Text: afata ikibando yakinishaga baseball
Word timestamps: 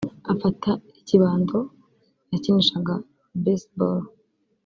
afata 0.33 0.71
ikibando 0.99 1.57
yakinishaga 2.31 2.93
baseball 3.43 4.01